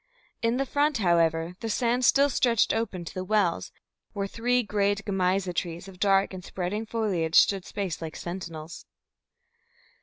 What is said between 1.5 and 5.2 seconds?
the sand still stretched open to the wells, where three great